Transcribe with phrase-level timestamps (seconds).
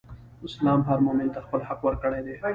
[0.47, 2.35] اسلام هر مؤمن ته خپل حق ورکړی دئ.